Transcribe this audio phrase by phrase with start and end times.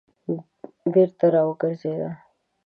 [0.91, 2.09] بېرته راوګرځېده.